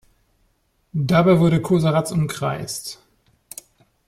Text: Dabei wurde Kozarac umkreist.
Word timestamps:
Dabei 0.93 1.37
wurde 1.39 1.61
Kozarac 1.61 2.09
umkreist. 2.09 3.03